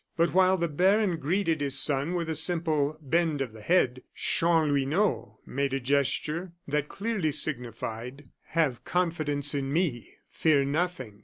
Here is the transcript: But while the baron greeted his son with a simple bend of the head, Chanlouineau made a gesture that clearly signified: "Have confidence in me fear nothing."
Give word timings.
But 0.17 0.33
while 0.33 0.57
the 0.57 0.67
baron 0.67 1.17
greeted 1.17 1.61
his 1.61 1.77
son 1.77 2.15
with 2.15 2.27
a 2.27 2.33
simple 2.33 2.97
bend 3.03 3.39
of 3.39 3.53
the 3.53 3.61
head, 3.61 4.01
Chanlouineau 4.15 5.37
made 5.45 5.75
a 5.75 5.79
gesture 5.79 6.53
that 6.67 6.89
clearly 6.89 7.31
signified: 7.31 8.27
"Have 8.57 8.83
confidence 8.83 9.53
in 9.53 9.71
me 9.71 10.15
fear 10.27 10.65
nothing." 10.65 11.19